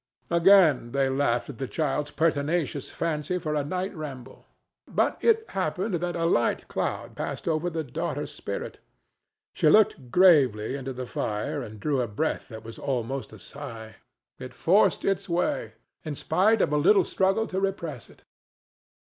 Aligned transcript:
Again 0.31 0.93
they 0.93 1.09
laughed 1.09 1.47
at 1.49 1.59
the 1.59 1.67
child's 1.67 2.09
pertinacious 2.09 2.89
fancy 2.89 3.37
for 3.37 3.53
a 3.53 3.63
night 3.63 3.93
ramble. 3.95 4.47
But 4.87 5.19
it 5.23 5.47
happened 5.51 5.93
that 5.93 6.15
a 6.15 6.25
light 6.25 6.67
cloud 6.67 7.15
passed 7.15 7.47
over 7.47 7.69
the 7.69 7.83
daughter's 7.83 8.33
spirit; 8.33 8.79
she 9.53 9.69
looked 9.69 10.09
gravely 10.09 10.75
into 10.75 10.91
the 10.91 11.05
fire 11.05 11.61
and 11.61 11.79
drew 11.79 12.01
a 12.01 12.07
breath 12.07 12.47
that 12.47 12.63
was 12.63 12.79
almost 12.79 13.31
a 13.31 13.37
sigh. 13.37 13.97
It 14.39 14.55
forced 14.55 15.05
its 15.05 15.29
way, 15.29 15.73
in 16.03 16.15
spite 16.15 16.63
of 16.63 16.73
a 16.73 16.77
little 16.81 17.03
struggle 17.03 17.45
to 17.45 17.59
repress 17.59 18.09
it. 18.09 18.23